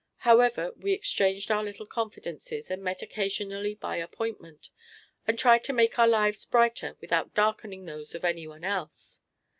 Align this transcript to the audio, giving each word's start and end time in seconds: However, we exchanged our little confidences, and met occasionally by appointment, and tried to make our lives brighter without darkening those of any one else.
However, 0.25 0.71
we 0.75 0.93
exchanged 0.93 1.51
our 1.51 1.63
little 1.63 1.85
confidences, 1.85 2.71
and 2.71 2.81
met 2.81 3.03
occasionally 3.03 3.75
by 3.75 3.97
appointment, 3.97 4.69
and 5.27 5.37
tried 5.37 5.63
to 5.65 5.73
make 5.73 5.99
our 5.99 6.07
lives 6.07 6.43
brighter 6.43 6.97
without 6.99 7.35
darkening 7.35 7.85
those 7.85 8.15
of 8.15 8.25
any 8.25 8.47
one 8.47 8.63
else. 8.63 9.19